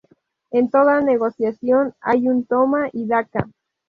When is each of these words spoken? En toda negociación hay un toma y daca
En 0.49 0.71
toda 0.71 1.01
negociación 1.01 1.93
hay 2.01 2.27
un 2.27 2.43
toma 2.47 2.89
y 2.91 3.05
daca 3.05 3.47